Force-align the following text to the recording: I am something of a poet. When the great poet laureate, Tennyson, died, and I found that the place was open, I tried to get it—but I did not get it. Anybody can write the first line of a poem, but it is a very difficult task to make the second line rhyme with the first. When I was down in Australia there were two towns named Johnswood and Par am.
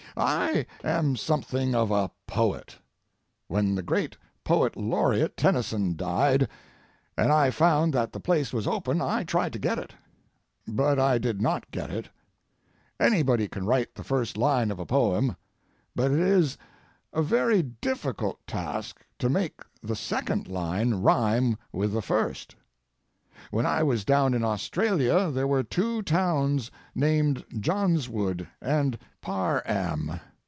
I 0.17 0.65
am 0.83 1.15
something 1.15 1.73
of 1.73 1.89
a 1.89 2.11
poet. 2.27 2.75
When 3.47 3.75
the 3.75 3.81
great 3.81 4.17
poet 4.43 4.75
laureate, 4.75 5.37
Tennyson, 5.37 5.95
died, 5.95 6.49
and 7.17 7.31
I 7.31 7.49
found 7.49 7.93
that 7.93 8.11
the 8.11 8.19
place 8.19 8.51
was 8.51 8.67
open, 8.67 8.99
I 9.01 9.23
tried 9.23 9.53
to 9.53 9.59
get 9.59 9.79
it—but 9.79 10.99
I 10.99 11.17
did 11.17 11.41
not 11.41 11.71
get 11.71 11.89
it. 11.89 12.09
Anybody 12.99 13.47
can 13.47 13.65
write 13.65 13.95
the 13.95 14.03
first 14.03 14.35
line 14.35 14.69
of 14.69 14.79
a 14.79 14.85
poem, 14.85 15.37
but 15.95 16.11
it 16.11 16.19
is 16.19 16.57
a 17.13 17.21
very 17.23 17.63
difficult 17.63 18.45
task 18.45 19.05
to 19.19 19.29
make 19.29 19.61
the 19.81 19.95
second 19.95 20.49
line 20.49 20.93
rhyme 20.95 21.57
with 21.71 21.93
the 21.93 22.01
first. 22.01 22.57
When 23.49 23.65
I 23.65 23.81
was 23.81 24.05
down 24.05 24.35
in 24.35 24.43
Australia 24.43 25.31
there 25.31 25.47
were 25.47 25.63
two 25.63 26.03
towns 26.03 26.69
named 26.93 27.43
Johnswood 27.55 28.47
and 28.61 28.99
Par 29.19 29.63
am. 29.65 30.19